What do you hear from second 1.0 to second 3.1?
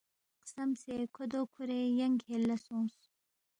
کھو دو کُھورے ینگ کھیل لہ سونگس